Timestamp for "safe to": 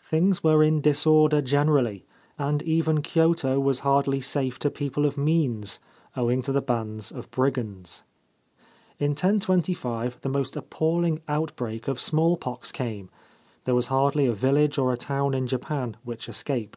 4.20-4.68